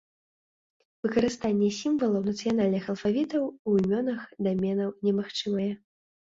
[1.05, 5.73] Выкарыстанне сімвалаў нацыянальных алфавітаў у імёнах даменаў немагчымае.